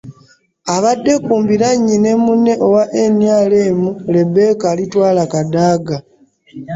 [0.75, 2.83] Abadde ku mbiranye ne munne owa
[3.17, 3.79] NRM,
[4.15, 5.95] Rebecca Alitwala Kadaga